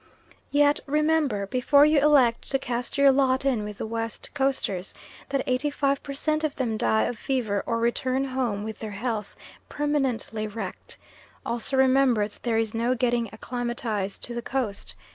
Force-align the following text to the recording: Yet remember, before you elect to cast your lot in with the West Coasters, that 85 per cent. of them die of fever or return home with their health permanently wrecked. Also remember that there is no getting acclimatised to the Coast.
Yet 0.49 0.79
remember, 0.87 1.45
before 1.45 1.85
you 1.85 1.99
elect 1.99 2.49
to 2.49 2.57
cast 2.57 2.97
your 2.97 3.11
lot 3.11 3.45
in 3.45 3.63
with 3.63 3.77
the 3.77 3.85
West 3.85 4.31
Coasters, 4.33 4.95
that 5.29 5.43
85 5.45 6.01
per 6.01 6.13
cent. 6.15 6.43
of 6.43 6.55
them 6.55 6.75
die 6.75 7.03
of 7.03 7.19
fever 7.19 7.63
or 7.67 7.77
return 7.77 8.25
home 8.25 8.63
with 8.63 8.79
their 8.79 8.89
health 8.97 9.35
permanently 9.69 10.47
wrecked. 10.47 10.97
Also 11.45 11.77
remember 11.77 12.27
that 12.27 12.41
there 12.41 12.57
is 12.57 12.73
no 12.73 12.95
getting 12.95 13.29
acclimatised 13.31 14.23
to 14.23 14.33
the 14.33 14.41
Coast. 14.41 14.95